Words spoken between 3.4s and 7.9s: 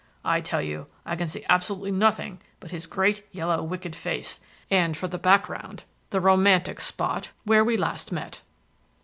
wicked face, and for the background the romantic spot where we